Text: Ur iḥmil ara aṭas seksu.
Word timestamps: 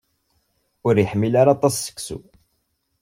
Ur 0.87 0.95
iḥmil 1.03 1.33
ara 1.41 1.51
aṭas 1.55 1.75
seksu. 1.77 2.19